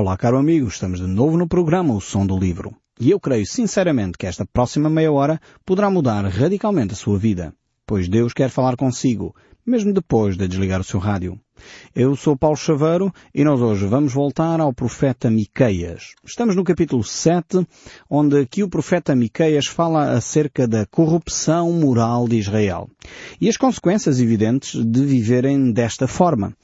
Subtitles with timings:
[0.00, 2.74] Olá, caro amigo, estamos de novo no programa O Som do Livro.
[2.98, 7.52] E eu creio sinceramente que esta próxima meia hora poderá mudar radicalmente a sua vida,
[7.86, 9.36] pois Deus quer falar consigo,
[9.66, 11.38] mesmo depois de desligar o seu rádio.
[11.94, 16.14] Eu sou Paulo Chaveiro e nós hoje vamos voltar ao profeta Miqueias.
[16.24, 17.66] Estamos no capítulo 7,
[18.08, 22.88] onde aqui o profeta Miqueias fala acerca da corrupção moral de Israel
[23.38, 26.56] e as consequências evidentes de viverem desta forma.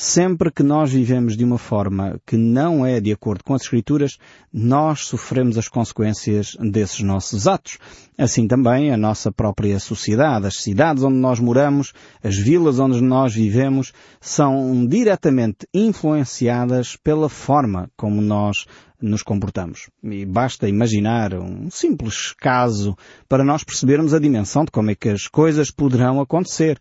[0.00, 4.16] Sempre que nós vivemos de uma forma que não é de acordo com as Escrituras,
[4.52, 7.78] nós sofremos as consequências desses nossos atos.
[8.16, 13.34] Assim também a nossa própria sociedade, as cidades onde nós moramos, as vilas onde nós
[13.34, 18.66] vivemos, são diretamente influenciadas pela forma como nós
[19.02, 19.90] nos comportamos.
[20.04, 22.96] E basta imaginar um simples caso
[23.28, 26.78] para nós percebermos a dimensão de como é que as coisas poderão acontecer.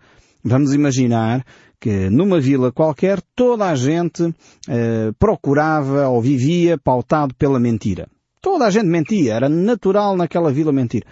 [0.47, 1.45] Vamos imaginar
[1.77, 4.33] que numa vila qualquer toda a gente
[4.69, 8.07] eh, procurava ou vivia pautado pela mentira.
[8.41, 11.03] Toda a gente mentia, era natural naquela vila mentir.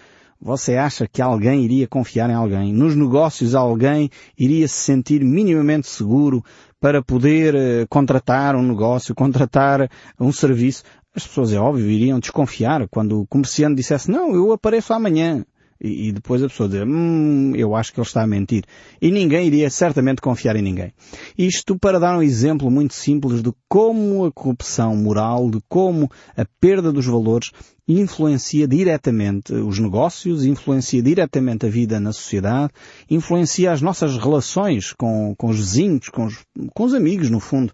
[0.42, 2.74] Você acha que alguém iria confiar em alguém?
[2.74, 4.10] Nos negócios alguém
[4.40, 6.42] iria se sentir minimamente seguro
[6.80, 10.84] para poder eh, contratar um negócio, contratar um serviço?
[11.14, 15.44] As pessoas, é óbvio, iriam desconfiar quando o comerciante dissesse, não, eu apareço amanhã.
[15.80, 18.64] E, e, depois a pessoa dizer, hum, eu acho que ele está a mentir.
[19.02, 20.94] E ninguém iria certamente confiar em ninguém.
[21.38, 26.46] Isto para dar um exemplo muito simples de como a corrupção moral, de como a
[26.60, 27.52] perda dos valores
[27.88, 32.74] influencia diretamente os negócios, influencia diretamente a vida na sociedade,
[33.10, 36.40] influencia as nossas relações com, com os vizinhos, com os,
[36.74, 37.72] com os amigos, no fundo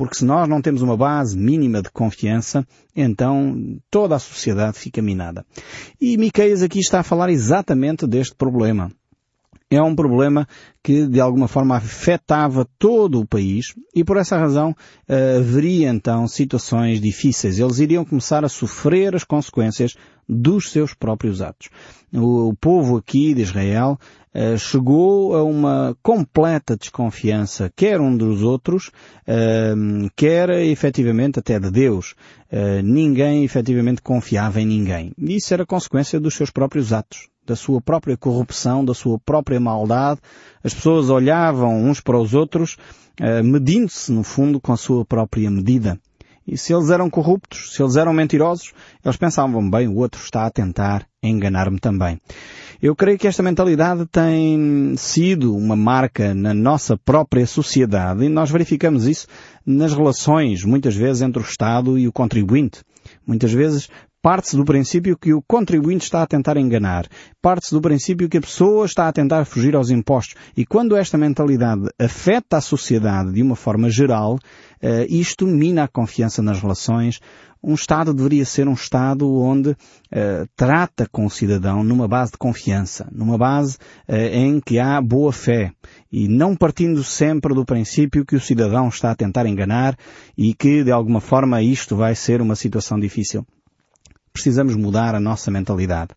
[0.00, 5.02] porque se nós não temos uma base mínima de confiança, então toda a sociedade fica
[5.02, 5.44] minada.
[6.00, 8.90] E Miqueias aqui está a falar exatamente deste problema.
[9.70, 10.48] É um problema
[10.82, 14.74] que de alguma forma afetava todo o país e por essa razão
[15.06, 17.60] eh, haveria então situações difíceis.
[17.60, 19.94] Eles iriam começar a sofrer as consequências
[20.28, 21.68] dos seus próprios atos.
[22.12, 23.98] O, povo aqui de Israel
[24.34, 28.88] uh, chegou a uma completa desconfiança, quer um dos outros,
[29.28, 32.14] uh, quer efetivamente até de Deus.
[32.82, 35.12] Ninguém efetivamente confiava em ninguém.
[35.16, 40.20] Isso era consequência dos seus próprios atos, da sua própria corrupção, da sua própria maldade.
[40.62, 42.76] As pessoas olhavam uns para os outros,
[43.42, 45.98] medindo-se, no fundo, com a sua própria medida.
[46.46, 48.72] E se eles eram corruptos, se eles eram mentirosos,
[49.04, 52.20] eles pensavam, bem, o outro está a tentar enganar-me também.
[52.80, 58.50] Eu creio que esta mentalidade tem sido uma marca na nossa própria sociedade e nós
[58.50, 59.26] verificamos isso
[59.66, 62.82] nas relações, muitas vezes, entre o Estado e o contribuinte.
[63.26, 63.88] Muitas vezes
[64.22, 67.06] parte-se do princípio que o contribuinte está a tentar enganar.
[67.40, 70.34] Parte-se do princípio que a pessoa está a tentar fugir aos impostos.
[70.56, 75.88] E quando esta mentalidade afeta a sociedade de uma forma geral, uh, isto mina a
[75.88, 77.20] confiança nas relações,
[77.62, 79.76] um Estado deveria ser um Estado onde uh,
[80.54, 83.76] trata com o cidadão numa base de confiança, numa base
[84.08, 85.72] uh, em que há boa fé
[86.12, 89.96] e não partindo sempre do princípio que o cidadão está a tentar enganar
[90.36, 93.46] e que de alguma forma isto vai ser uma situação difícil.
[94.32, 96.10] Precisamos mudar a nossa mentalidade.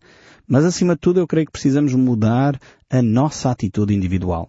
[0.46, 2.58] Mas acima de tudo eu creio que precisamos mudar
[2.90, 4.48] a nossa atitude individual.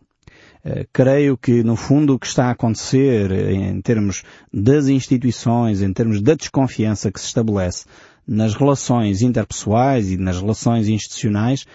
[0.63, 5.81] Eh, creio que, no fundo, o que está a acontecer eh, em termos das instituições,
[5.81, 7.85] em termos da desconfiança que se estabelece
[8.27, 11.65] nas relações interpessoais e nas relações institucionais,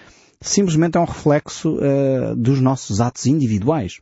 [0.41, 4.01] simplesmente é um reflexo uh, dos nossos atos individuais.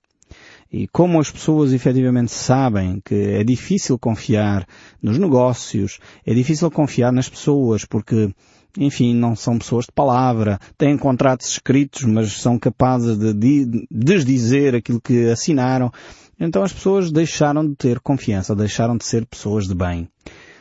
[0.71, 4.67] E como as pessoas efetivamente sabem que é difícil confiar
[5.03, 8.31] nos negócios, é difícil confiar nas pessoas, porque
[8.77, 15.01] enfim, não são pessoas de palavra, têm contratos escritos, mas são capazes de desdizer aquilo
[15.01, 15.91] que assinaram.
[16.39, 20.09] Então as pessoas deixaram de ter confiança, deixaram de ser pessoas de bem.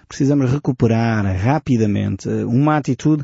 [0.07, 3.23] Precisamos recuperar rapidamente uma atitude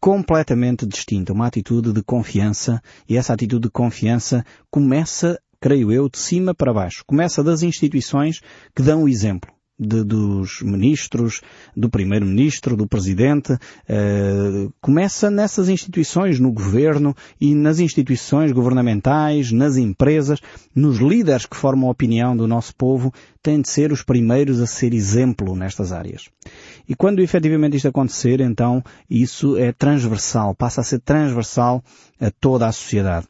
[0.00, 6.18] completamente distinta, uma atitude de confiança, e essa atitude de confiança começa, creio eu, de
[6.18, 7.04] cima para baixo.
[7.06, 8.40] Começa das instituições
[8.74, 11.40] que dão o exemplo de, dos ministros,
[11.74, 19.78] do primeiro-ministro, do presidente, uh, começa nessas instituições, no governo e nas instituições governamentais, nas
[19.78, 20.40] empresas,
[20.74, 23.12] nos líderes que formam a opinião do nosso povo,
[23.42, 26.28] têm de ser os primeiros a ser exemplo nestas áreas.
[26.86, 31.82] E quando efetivamente isto acontecer, então isso é transversal, passa a ser transversal
[32.20, 33.26] a toda a sociedade.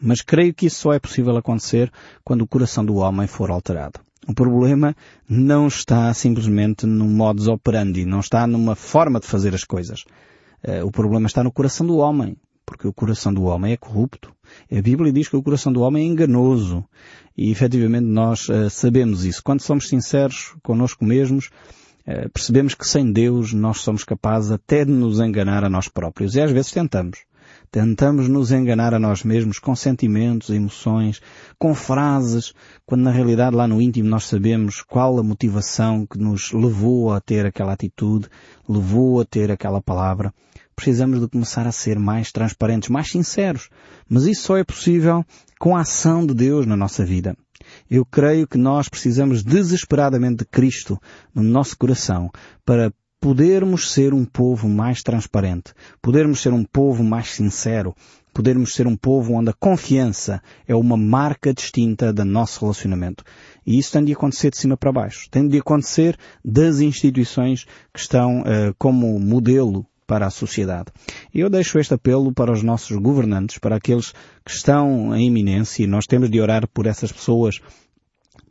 [0.00, 1.90] Mas creio que isso só é possível acontecer
[2.24, 4.00] quando o coração do homem for alterado.
[4.28, 4.94] O problema
[5.28, 10.04] não está simplesmente no modus operandi, não está numa forma de fazer as coisas.
[10.62, 14.34] Eh, o problema está no coração do homem, porque o coração do homem é corrupto.
[14.70, 16.84] A Bíblia diz que o coração do homem é enganoso.
[17.36, 19.42] E efetivamente nós uh, sabemos isso.
[19.44, 21.50] Quando somos sinceros connosco mesmos,
[22.06, 26.34] uh, percebemos que sem Deus nós somos capazes até de nos enganar a nós próprios.
[26.34, 27.20] E às vezes tentamos.
[27.70, 31.20] Tentamos nos enganar a nós mesmos com sentimentos, emoções,
[31.58, 32.52] com frases,
[32.84, 37.20] quando na realidade lá no íntimo nós sabemos qual a motivação que nos levou a
[37.20, 38.28] ter aquela atitude,
[38.68, 40.32] levou a ter aquela palavra.
[40.74, 43.70] Precisamos de começar a ser mais transparentes, mais sinceros.
[44.08, 45.24] Mas isso só é possível
[45.58, 47.34] com a ação de Deus na nossa vida.
[47.90, 51.00] Eu creio que nós precisamos desesperadamente de Cristo
[51.34, 52.30] no nosso coração
[52.64, 57.94] para podermos ser um povo mais transparente, podermos ser um povo mais sincero,
[58.32, 63.24] podermos ser um povo onde a confiança é uma marca distinta do nosso relacionamento.
[63.66, 65.26] E isso tem de acontecer de cima para baixo.
[65.30, 70.92] Tem de acontecer das instituições que estão uh, como modelo para a sociedade.
[71.34, 74.12] Eu deixo este apelo para os nossos governantes, para aqueles
[74.44, 77.60] que estão em iminência, e nós temos de orar por essas pessoas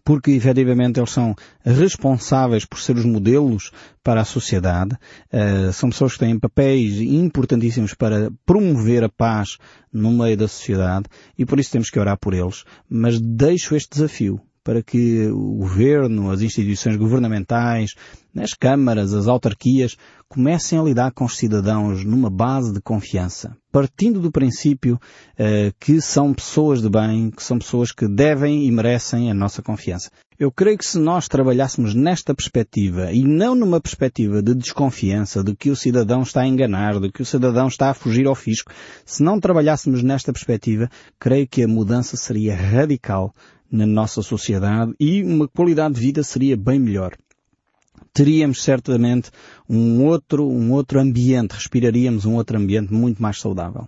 [0.06, 1.36] porque efetivamente eles são
[1.66, 3.72] responsáveis por ser os modelos
[4.04, 4.96] para a sociedade,
[5.34, 9.58] uh, são pessoas que têm papéis importantíssimos para promover a paz
[9.92, 11.06] no meio da sociedade
[11.38, 12.64] e por isso temos que orar por eles.
[12.88, 17.94] Mas deixo este desafio para que o governo, as instituições governamentais,
[18.36, 19.96] as câmaras, as autarquias,
[20.28, 26.02] comecem a lidar com os cidadãos numa base de confiança, partindo do princípio uh, que
[26.02, 30.10] são pessoas de bem, que são pessoas que devem e merecem a nossa confiança.
[30.38, 35.56] Eu creio que se nós trabalhássemos nesta perspectiva e não numa perspectiva de desconfiança, de
[35.56, 38.74] que o cidadão está a enganar, de que o cidadão está a fugir ao fisco,
[39.06, 43.34] se não trabalhássemos nesta perspectiva, creio que a mudança seria radical
[43.72, 47.16] na nossa sociedade e uma qualidade de vida seria bem melhor.
[48.14, 49.30] Teríamos certamente
[49.70, 53.88] um outro, um outro ambiente, respiraríamos um outro ambiente muito mais saudável.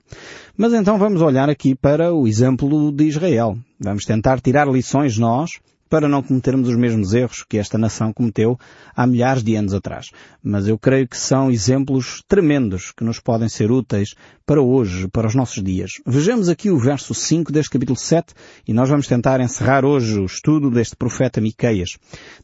[0.58, 3.58] Mas então vamos olhar aqui para o exemplo de Israel.
[3.80, 8.58] Vamos tentar tirar lições nós para não cometermos os mesmos erros que esta nação cometeu
[8.96, 10.12] há milhares de anos atrás.
[10.44, 15.28] Mas eu creio que são exemplos tremendos que nos podem ser úteis para hoje, para
[15.28, 15.92] os nossos dias.
[16.06, 18.34] Vejamos aqui o verso 5 deste capítulo 7
[18.66, 21.98] e nós vamos tentar encerrar hoje o estudo deste profeta Miqueias.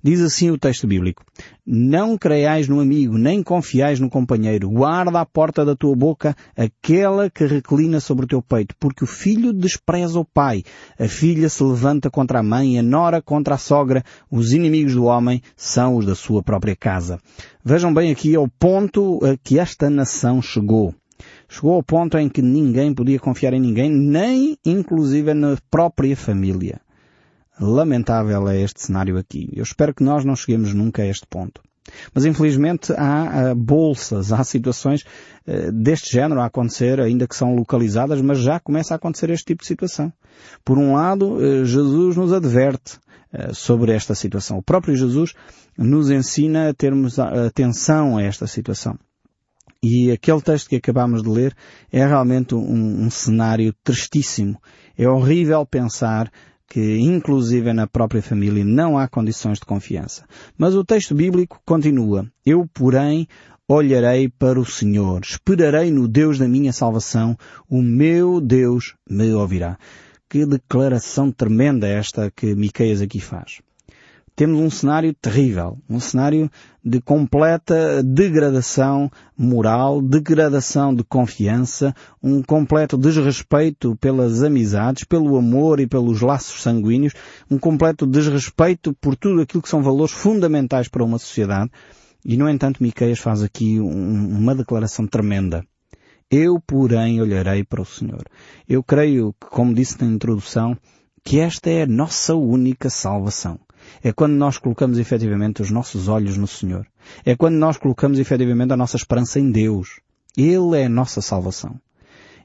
[0.04, 1.24] Diz assim o texto bíblico:
[1.66, 4.70] Não creiais no amigo, nem confiais no companheiro.
[4.70, 9.08] Guarda à porta da tua boca aquela que reclina sobre o teu peito, porque o
[9.08, 10.64] filho despreza o pai,
[11.00, 15.06] a filha se levanta contra a mãe, a nora contra a sogra, os inimigos do
[15.06, 17.20] homem são os da sua própria casa.
[17.64, 20.94] Vejam bem aqui ao ponto a que esta nação chegou.
[21.48, 26.82] Chegou ao ponto em que ninguém podia confiar em ninguém, nem inclusive na própria família.
[27.60, 29.50] Lamentável é este cenário aqui.
[29.54, 31.62] Eu espero que nós não cheguemos nunca a este ponto.
[32.14, 38.22] Mas infelizmente há bolsas, há situações uh, deste género a acontecer, ainda que são localizadas,
[38.22, 40.12] mas já começa a acontecer este tipo de situação.
[40.64, 43.00] Por um lado, uh, Jesus nos adverte
[43.54, 44.58] sobre esta situação.
[44.58, 45.34] O próprio Jesus
[45.78, 48.98] nos ensina a termos atenção a esta situação.
[49.82, 51.54] E aquele texto que acabamos de ler
[51.92, 54.62] é realmente um, um cenário tristíssimo.
[54.98, 56.32] É horrível pensar
[56.70, 60.24] que inclusive na própria família não há condições de confiança.
[60.58, 62.26] Mas o texto bíblico continua.
[62.46, 63.28] Eu, porém,
[63.68, 67.38] olharei para o Senhor, esperarei no Deus da minha salvação,
[67.70, 69.78] o meu Deus me ouvirá.
[70.34, 73.62] Que declaração tremenda esta que Miqueias aqui faz
[74.36, 76.50] temos um cenário terrível, um cenário
[76.84, 85.86] de completa degradação moral, degradação de confiança, um completo desrespeito pelas amizades, pelo amor e
[85.86, 87.14] pelos laços sanguíneos,
[87.48, 91.70] um completo desrespeito por tudo aquilo que são valores fundamentais para uma sociedade.
[92.26, 95.64] E no entanto Miqueias faz aqui um, uma declaração tremenda.
[96.36, 98.24] Eu, porém, olharei para o Senhor.
[98.68, 100.76] Eu creio que, como disse na introdução,
[101.24, 103.60] que esta é a nossa única salvação.
[104.02, 106.88] É quando nós colocamos efetivamente os nossos olhos no Senhor.
[107.24, 110.00] É quando nós colocamos efetivamente a nossa esperança em Deus.
[110.36, 111.80] Ele é a nossa salvação.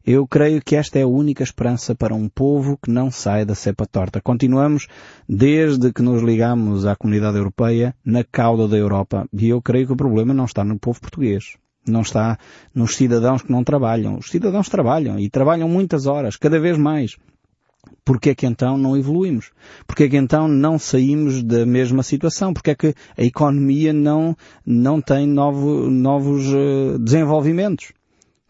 [0.04, 3.54] Eu creio que esta é a única esperança para um povo que não sai da
[3.54, 4.20] cepa torta.
[4.20, 4.86] Continuamos,
[5.26, 9.26] desde que nos ligamos à comunidade europeia, na cauda da Europa.
[9.32, 11.56] E eu creio que o problema não está no povo português.
[11.90, 12.38] Não está
[12.74, 14.18] nos cidadãos que não trabalham.
[14.18, 17.16] Os cidadãos trabalham e trabalham muitas horas, cada vez mais.
[18.04, 19.50] Porque é que então não evoluímos?
[19.86, 22.52] Porque é que então não saímos da mesma situação?
[22.52, 27.92] Porque é que a economia não, não tem novo, novos uh, desenvolvimentos?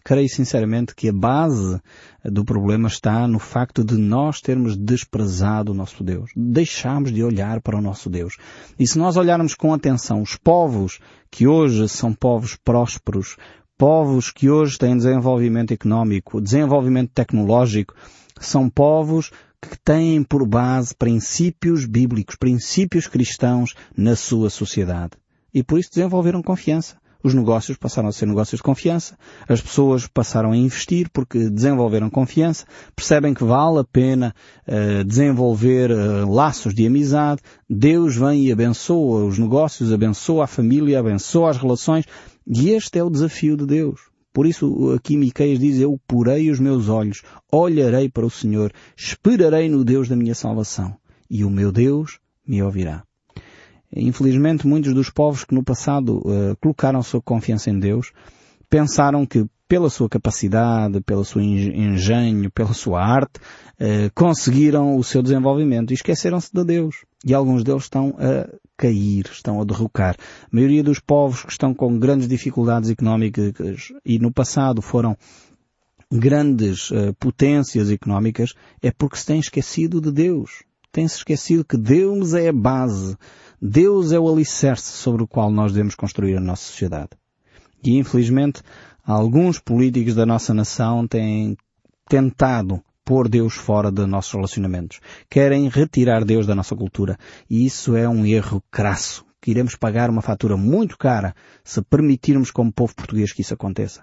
[0.09, 1.79] Creio sinceramente que a base
[2.25, 6.31] do problema está no facto de nós termos desprezado o nosso Deus.
[6.35, 8.39] Deixamos de olhar para o nosso Deus.
[8.79, 10.99] E se nós olharmos com atenção os povos
[11.31, 13.37] que hoje são povos prósperos,
[13.77, 17.95] povos que hoje têm desenvolvimento económico, desenvolvimento tecnológico,
[18.41, 25.19] São povos que têm por base princípios bíblicos, princípios cristãos na sua sociedade.
[25.53, 26.97] E por isso desenvolveram confiança.
[27.23, 29.19] Os negócios passaram a ser negócios de confiança.
[29.49, 32.65] As pessoas passaram a investir porque desenvolveram confiança.
[32.95, 34.33] Percebem que vale a pena
[34.67, 37.43] uh, desenvolver uh, laços de amizade.
[37.69, 42.05] Deus vem e abençoa os negócios, abençoa a família, abençoa as relações.
[42.47, 44.01] E este é o desafio de Deus.
[44.33, 49.69] Por isso aqui Miqueias diz, eu porei os meus olhos, olharei para o Senhor, esperarei
[49.69, 50.97] no Deus da minha salvação.
[51.29, 53.08] E o meu Deus me ouvirá.
[53.95, 58.13] Infelizmente, muitos dos povos que no passado uh, colocaram sua confiança em Deus
[58.69, 65.23] pensaram que pela sua capacidade, pelo seu engenho, pela sua arte, uh, conseguiram o seu
[65.23, 67.05] desenvolvimento e esqueceram-se de Deus.
[67.25, 70.17] E alguns deles estão a cair, estão a derrocar.
[70.45, 75.17] A maioria dos povos que estão com grandes dificuldades económicas e no passado foram
[76.11, 80.63] grandes uh, potências económicas é porque se têm esquecido de Deus.
[80.91, 83.17] Têm-se esquecido que Deus é a base
[83.61, 87.11] Deus é o alicerce sobre o qual nós devemos construir a nossa sociedade.
[87.83, 88.63] E infelizmente,
[89.05, 91.57] alguns políticos da nossa nação têm
[92.09, 95.01] tentado pôr Deus fora de nossos relacionamentos.
[95.29, 97.19] Querem retirar Deus da nossa cultura.
[97.49, 101.35] E isso é um erro crasso, que iremos pagar uma fatura muito cara
[101.65, 104.03] se permitirmos como povo português que isso aconteça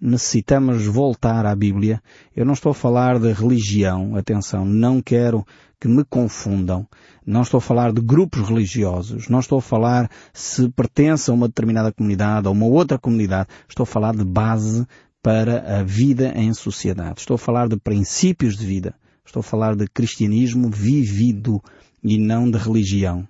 [0.00, 2.02] necessitamos voltar à Bíblia.
[2.34, 5.44] Eu não estou a falar de religião, atenção, não quero
[5.82, 6.86] que me confundam.
[7.26, 11.48] Não estou a falar de grupos religiosos, não estou a falar se pertence a uma
[11.48, 13.48] determinada comunidade ou uma outra comunidade.
[13.68, 14.86] Estou a falar de base
[15.20, 17.18] para a vida em sociedade.
[17.18, 18.94] Estou a falar de princípios de vida.
[19.26, 21.60] Estou a falar de cristianismo vivido
[22.00, 23.26] e não de religião.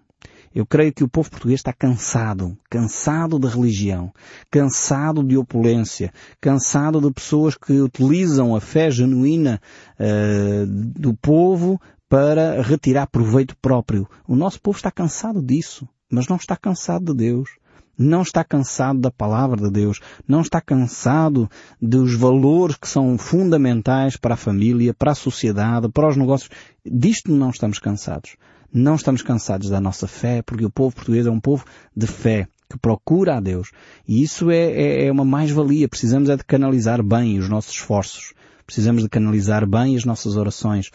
[0.55, 4.13] Eu creio que o povo português está cansado, cansado de religião,
[4.51, 9.59] cansado de opulência, cansado de pessoas que utilizam a fé genuína
[9.99, 11.81] uh, do povo
[12.13, 14.07] para retirar proveito próprio.
[14.29, 17.49] O nosso povo está cansado disso, mas não está cansado de Deus.
[17.97, 19.99] Não está cansado da palavra de Deus.
[20.29, 21.49] Não está cansado
[21.81, 26.51] dos valores que são fundamentais para a família, para a sociedade, para os negócios.
[26.85, 28.37] Disto não estamos cansados.
[28.71, 31.65] Não estamos cansados da nossa fé, porque o povo português é um povo
[31.97, 33.71] de fé, que procura a Deus.
[34.07, 35.89] E isso é, é, é uma mais-valia.
[35.89, 38.35] Precisamos é de canalizar bem os nossos esforços.
[38.67, 40.91] Precisamos de canalizar bem as nossas orações,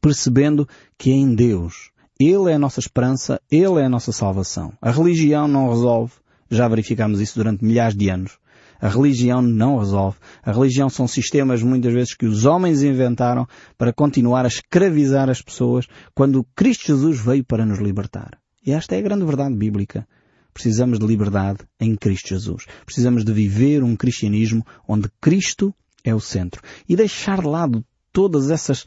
[0.00, 1.90] percebendo que é em Deus.
[2.18, 4.72] Ele é a nossa esperança, Ele é a nossa salvação.
[4.82, 6.12] A religião não resolve.
[6.50, 8.38] Já verificamos isso durante milhares de anos.
[8.80, 10.18] A religião não resolve.
[10.42, 15.42] A religião são sistemas muitas vezes que os homens inventaram para continuar a escravizar as
[15.42, 18.38] pessoas quando Cristo Jesus veio para nos libertar.
[18.64, 20.06] E esta é a grande verdade bíblica.
[20.54, 22.66] Precisamos de liberdade em Cristo Jesus.
[22.84, 26.62] Precisamos de viver um cristianismo onde Cristo é o centro.
[26.88, 28.86] E deixar de lado todas essas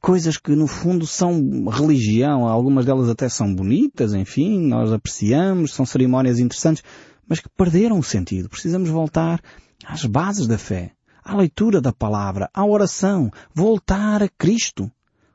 [0.00, 2.46] coisas que no fundo são religião.
[2.46, 6.82] Algumas delas até são bonitas, enfim, nós apreciamos, são cerimónias interessantes,
[7.26, 8.48] mas que perderam o sentido.
[8.48, 9.40] Precisamos voltar
[9.86, 10.92] às bases da fé,
[11.24, 14.90] à leitura da palavra, à oração, voltar a Cristo.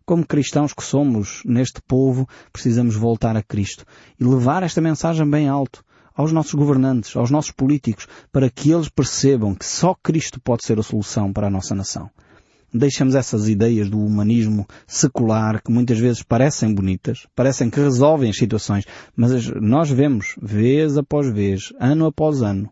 [0.05, 3.85] Como cristãos que somos neste povo, precisamos voltar a Cristo
[4.19, 5.83] e levar esta mensagem bem alto
[6.15, 10.79] aos nossos governantes, aos nossos políticos, para que eles percebam que só Cristo pode ser
[10.79, 12.09] a solução para a nossa nação
[12.73, 18.37] deixamos essas ideias do humanismo secular que muitas vezes parecem bonitas, parecem que resolvem as
[18.37, 18.85] situações,
[19.15, 22.69] mas nós vemos, vez após vez, ano após ano,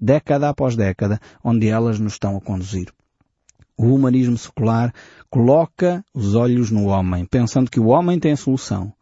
[0.00, 2.92] década após década, onde elas nos estão a conduzir.
[3.76, 4.92] O humanismo secular
[5.30, 8.92] coloca os olhos no homem, pensando que o homem tem a solução.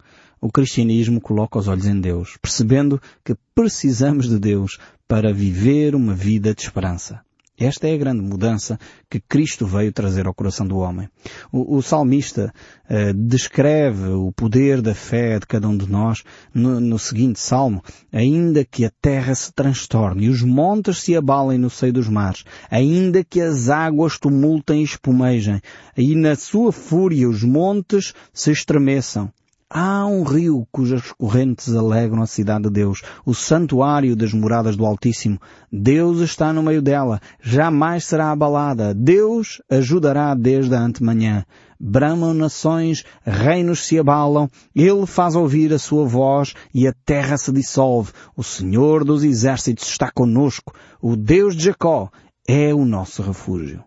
[0.40, 4.78] O cristianismo coloca os olhos em Deus, percebendo que precisamos de Deus
[5.08, 7.20] para viver uma vida de esperança.
[7.58, 8.78] Esta é a grande mudança
[9.10, 11.08] que Cristo veio trazer ao coração do homem.
[11.50, 12.52] O, o salmista
[12.88, 16.22] uh, descreve o poder da fé de cada um de nós
[16.54, 21.58] no, no, seguinte salmo, ainda que a terra se transtorne e os montes se abalem
[21.58, 25.60] no seio dos mares, ainda que as águas tumultem e espumejem,
[25.96, 29.32] e na sua fúria os montes se estremeçam,
[29.70, 34.86] Há um rio cujas correntes alegram a cidade de Deus, o santuário das moradas do
[34.86, 35.38] Altíssimo.
[35.70, 38.94] Deus está no meio dela, jamais será abalada.
[38.94, 41.44] Deus ajudará desde a antemanhã.
[41.78, 47.52] Bramam nações, reinos se abalam, Ele faz ouvir a sua voz e a terra se
[47.52, 48.12] dissolve.
[48.34, 50.74] O Senhor dos exércitos está conosco.
[50.98, 52.10] O Deus de Jacó
[52.48, 53.84] é o nosso refúgio.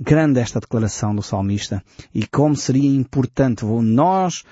[0.00, 4.42] Grande esta declaração do salmista e como seria importante nós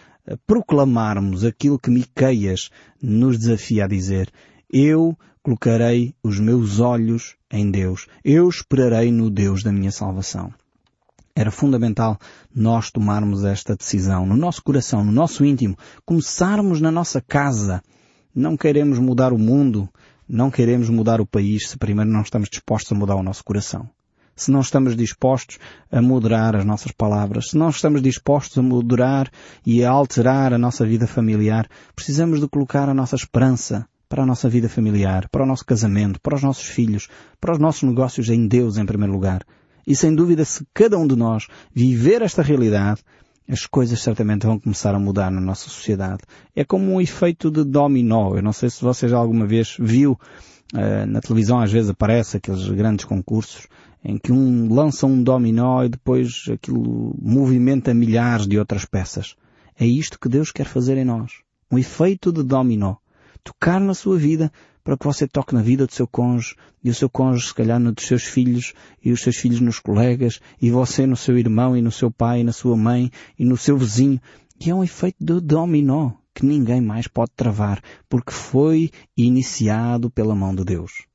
[0.46, 2.70] proclamarmos aquilo que Miqueias
[3.02, 4.30] nos desafia a dizer.
[4.72, 8.06] Eu colocarei os meus olhos em Deus.
[8.24, 10.52] Eu esperarei no Deus da minha salvação.
[11.34, 12.18] Era fundamental
[12.54, 17.82] nós tomarmos esta decisão no nosso coração, no nosso íntimo, começarmos na nossa casa.
[18.34, 19.88] Não queremos mudar o mundo,
[20.28, 23.88] não queremos mudar o país se primeiro não estamos dispostos a mudar o nosso coração.
[24.34, 25.58] Se não estamos dispostos
[25.90, 29.30] a moderar as nossas palavras, se não estamos dispostos a moderar
[29.66, 34.26] e a alterar a nossa vida familiar, precisamos de colocar a nossa esperança para a
[34.26, 37.08] nossa vida familiar, para o nosso casamento, para os nossos filhos,
[37.40, 39.44] para os nossos negócios em Deus em primeiro lugar.
[39.86, 43.02] E sem dúvida, se cada um de nós viver esta realidade,
[43.48, 46.22] as coisas certamente vão começar a mudar na nossa sociedade.
[46.54, 48.36] É como um efeito de dominó.
[48.36, 50.18] Eu não sei se você já alguma vez viu,
[50.74, 53.66] uh, na televisão às vezes aparece aqueles grandes concursos
[54.04, 59.36] em que um lança um dominó e depois aquilo movimenta milhares de outras peças.
[59.78, 61.32] É isto que Deus quer fazer em nós.
[61.70, 62.96] Um efeito de dominó.
[63.42, 64.52] Tocar na sua vida
[64.82, 67.80] para que você toque na vida do seu cônjuge e o seu cônjuge se calhar
[67.80, 71.82] dos seus filhos e os seus filhos nos colegas e você no seu irmão e
[71.82, 74.20] no seu pai e na sua mãe e no seu vizinho.
[74.58, 80.34] E é um efeito de dominó que ninguém mais pode travar porque foi iniciado pela
[80.34, 81.09] mão de Deus.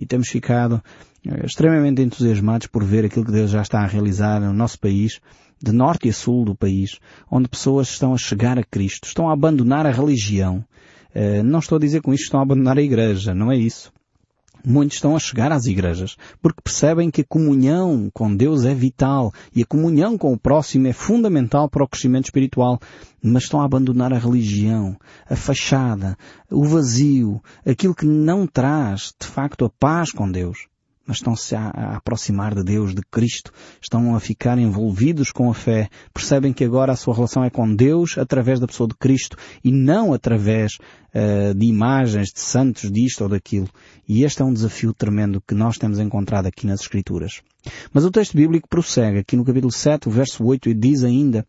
[0.00, 0.82] E temos ficado
[1.26, 5.20] eh, extremamente entusiasmados por ver aquilo que Deus já está a realizar no nosso país,
[5.62, 6.98] de norte a sul do país,
[7.30, 10.64] onde pessoas estão a chegar a Cristo, estão a abandonar a religião,
[11.14, 13.56] eh, não estou a dizer com isto que estão a abandonar a igreja, não é
[13.58, 13.92] isso.
[14.64, 19.32] Muitos estão a chegar às igrejas porque percebem que a comunhão com Deus é vital
[19.54, 22.78] e a comunhão com o próximo é fundamental para o crescimento espiritual,
[23.22, 24.96] mas estão a abandonar a religião,
[25.28, 26.16] a fachada,
[26.50, 30.69] o vazio, aquilo que não traz de facto a paz com Deus
[31.10, 33.52] mas estão-se a, a, aproximar de Deus, de Cristo,
[33.82, 37.74] estão a ficar envolvidos com a fé, percebem que agora a sua relação é com
[37.74, 40.74] Deus através da pessoa de Cristo e não através
[41.12, 43.68] uh, de imagens, de santos, disto ou daquilo.
[44.08, 47.42] E este é um desafio tremendo que nós temos encontrado aqui nas Escrituras.
[47.92, 51.46] Mas o texto bíblico prossegue aqui no capítulo 7, o verso 8, e diz ainda,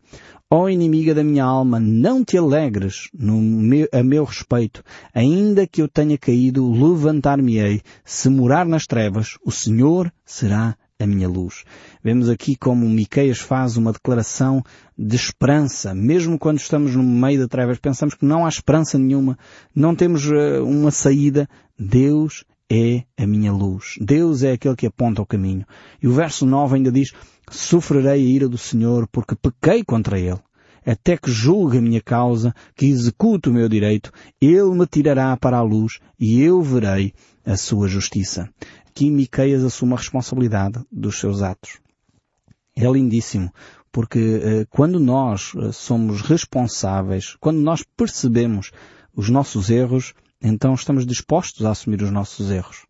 [0.50, 5.66] Ó oh, inimiga da minha alma, não te alegres no meu, a meu respeito, ainda
[5.66, 7.80] que eu tenha caído, levantar-me-ei.
[8.04, 11.64] Se morar nas trevas, o Senhor será a minha luz.
[12.02, 14.62] Vemos aqui como Miqueias faz uma declaração
[14.96, 19.38] de esperança, mesmo quando estamos no meio da trevas, pensamos que não há esperança nenhuma,
[19.74, 21.48] não temos uh, uma saída.
[21.78, 23.98] Deus é a minha luz.
[24.00, 25.66] Deus é aquele que aponta o caminho.
[26.02, 27.12] E o verso 9 ainda diz,
[27.50, 30.40] sofrerei a ira do Senhor porque pequei contra Ele.
[30.84, 35.58] Até que julgue a minha causa, que execute o meu direito, Ele me tirará para
[35.58, 37.12] a luz e eu verei
[37.44, 38.48] a sua justiça.
[38.88, 41.78] Aqui Miqueias assume a responsabilidade dos seus atos.
[42.74, 43.52] É lindíssimo,
[43.92, 48.70] porque eh, quando nós eh, somos responsáveis, quando nós percebemos
[49.14, 52.84] os nossos erros, então estamos dispostos a assumir os nossos erros.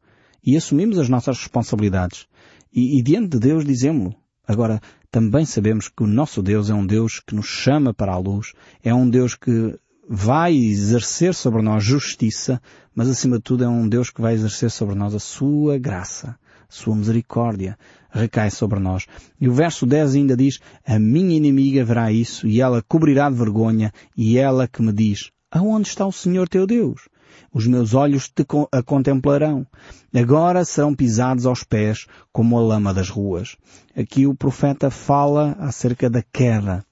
[0.45, 2.27] E assumimos as nossas responsabilidades.
[2.73, 4.15] E, e diante de Deus dizemos-lo.
[4.47, 8.19] Agora, também sabemos que o nosso Deus é um Deus que nos chama para a
[8.19, 12.61] luz, é um Deus que vai exercer sobre nós justiça,
[12.95, 16.37] mas acima de tudo é um Deus que vai exercer sobre nós a sua graça,
[16.69, 17.79] a sua misericórdia,
[18.11, 19.07] recai sobre nós.
[19.41, 23.37] E o verso 10 ainda diz, a minha inimiga verá isso e ela cobrirá de
[23.37, 27.09] vergonha e ela que me diz, aonde está o Senhor teu Deus?
[27.53, 29.67] Os meus olhos te a contemplarão.
[30.15, 33.57] Agora serão pisados aos pés como a lama das ruas.
[33.97, 36.85] Aqui o profeta fala acerca da queda.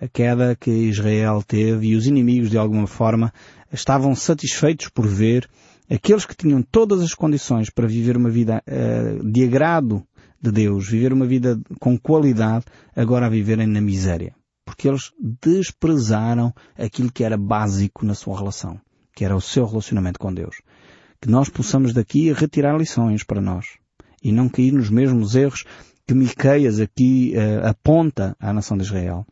[0.00, 3.32] A queda que Israel teve e os inimigos de alguma forma
[3.72, 5.48] estavam satisfeitos por ver
[5.90, 10.04] aqueles que tinham todas as condições para viver uma vida uh, de agrado
[10.40, 14.34] de Deus, viver uma vida com qualidade, agora a viverem na miséria.
[14.64, 18.80] Porque eles desprezaram aquilo que era básico na sua relação
[19.14, 20.56] que era o seu relacionamento com Deus.
[21.20, 23.66] Que nós possamos daqui retirar lições para nós
[24.22, 25.64] e não cair nos mesmos erros
[26.06, 29.26] que Miqueias aqui uh, aponta à nação de Israel.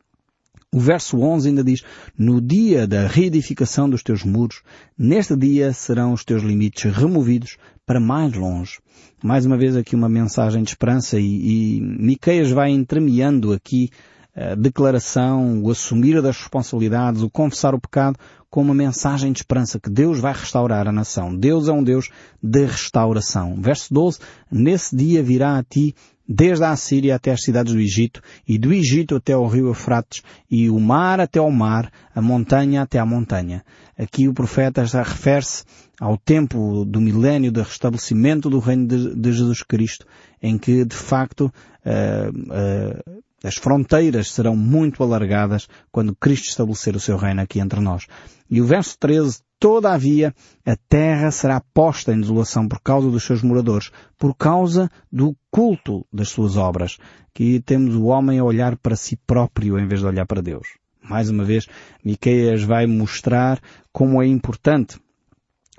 [0.75, 1.83] O verso 11 ainda diz,
[2.16, 4.62] no dia da reedificação dos teus muros,
[4.97, 8.79] neste dia serão os teus limites removidos para mais longe.
[9.23, 13.90] Mais uma vez aqui uma mensagem de esperança e, e Miqueias vai entremeando aqui
[14.35, 18.18] a declaração, o assumir das responsabilidades, o confessar o pecado,
[18.49, 21.35] com uma mensagem de esperança que Deus vai restaurar a nação.
[21.35, 22.11] Deus é um Deus
[22.42, 23.57] de restauração.
[23.59, 24.18] Verso 12,
[24.51, 25.95] nesse dia virá a ti
[26.29, 30.23] desde a Assíria até as cidades do Egito, e do Egito até ao rio Eufrates,
[30.51, 33.64] e o mar até ao mar, a montanha até à montanha.
[33.99, 35.64] Aqui o profeta já refere-se
[36.01, 40.07] ao tempo do milénio do restabelecimento do reino de, de Jesus Cristo,
[40.42, 41.53] em que de facto
[41.85, 47.81] uh, uh, As fronteiras serão muito alargadas quando Cristo estabelecer o seu reino aqui entre
[47.81, 48.07] nós.
[48.49, 53.43] E o verso 13, todavia, a terra será posta em desolação por causa dos seus
[53.43, 56.99] moradores, por causa do culto das suas obras.
[57.35, 60.69] Que temos o homem a olhar para si próprio em vez de olhar para Deus.
[61.03, 61.67] Mais uma vez,
[62.05, 63.61] Miqueias vai mostrar
[63.93, 65.01] como é importante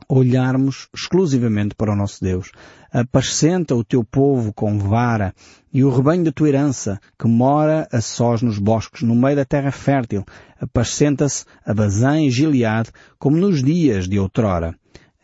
[0.07, 2.51] olharmos exclusivamente para o nosso Deus.
[2.91, 5.33] Apacenta o teu povo com vara
[5.73, 9.45] e o rebanho da tua herança, que mora a sós nos bosques, no meio da
[9.45, 10.23] terra fértil.
[10.59, 14.75] Apacenta-se a Bazã e Gileade, como nos dias de outrora.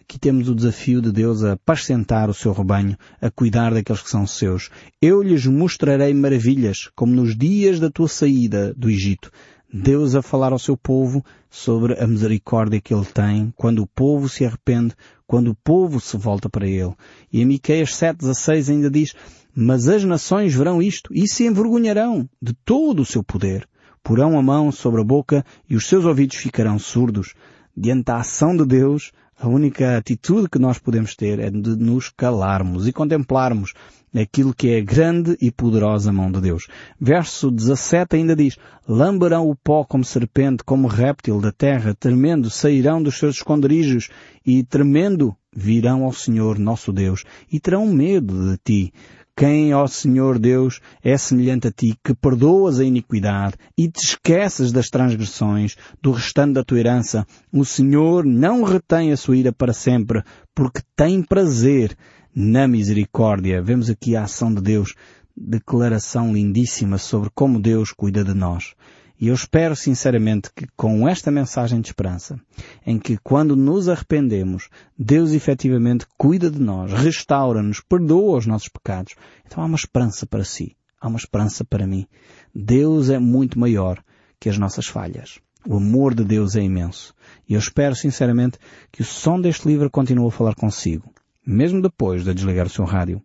[0.01, 4.09] Aqui temos o desafio de Deus a apacentar o seu rebanho, a cuidar daqueles que
[4.09, 4.71] são seus.
[4.99, 9.31] Eu lhes mostrarei maravilhas, como nos dias da tua saída do Egito.
[9.71, 14.27] Deus a falar ao seu povo sobre a misericórdia que Ele tem quando o povo
[14.27, 14.95] se arrepende,
[15.27, 16.95] quando o povo se volta para Ele.
[17.31, 19.13] E em Miqueias 7,16 ainda diz,
[19.55, 23.69] Mas as nações verão isto e se envergonharão de todo o seu poder.
[24.03, 27.35] Porão a mão sobre a boca e os seus ouvidos ficarão surdos.
[27.77, 32.09] Diante da ação de Deus, a única atitude que nós podemos ter é de nos
[32.09, 33.73] calarmos e contemplarmos
[34.13, 36.67] aquilo que é a grande e poderosa mão de Deus.
[36.99, 43.01] Verso 17 ainda diz, Lamberão o pó como serpente, como réptil da terra, tremendo sairão
[43.01, 44.09] dos seus esconderijos
[44.45, 48.93] e tremendo virão ao Senhor nosso Deus e terão medo de ti.
[49.39, 54.73] Quem, ó Senhor Deus, é semelhante a ti, que perdoas a iniquidade e te esqueces
[54.73, 57.25] das transgressões do restante da tua herança.
[57.49, 60.23] O Senhor não retém a sua ira para sempre,
[60.53, 61.97] porque tem prazer
[62.35, 63.61] na misericórdia.
[63.61, 64.93] Vemos aqui a ação de Deus,
[65.37, 68.73] declaração lindíssima sobre como Deus cuida de nós.
[69.19, 72.39] E eu espero sinceramente que com esta mensagem de esperança,
[72.85, 79.15] em que quando nos arrependemos, Deus efetivamente cuida de nós, restaura-nos, perdoa os nossos pecados.
[79.45, 82.07] Então há uma esperança para si, há uma esperança para mim.
[82.55, 84.01] Deus é muito maior
[84.39, 85.39] que as nossas falhas.
[85.67, 87.13] O amor de Deus é imenso.
[87.47, 88.57] E eu espero sinceramente
[88.89, 91.13] que o som deste livro continue a falar consigo,
[91.45, 93.21] mesmo depois de desligar o seu rádio.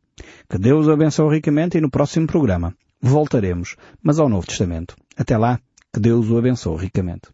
[0.49, 4.97] Que Deus o abençoe ricamente e no próximo programa voltaremos, mas ao Novo Testamento.
[5.17, 5.61] Até lá,
[5.95, 7.29] que Deus o abençoe ricamente.